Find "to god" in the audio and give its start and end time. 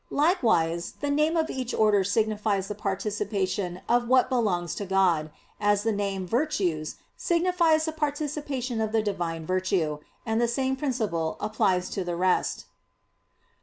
4.73-5.29